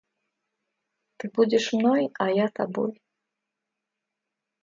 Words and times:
Ты 1.17 1.29
будешь 1.35 1.73
мной, 1.73 2.09
а 2.17 2.31
я 2.31 2.47
тобой. 2.47 2.91